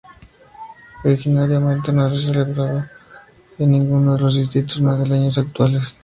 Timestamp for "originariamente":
1.03-1.93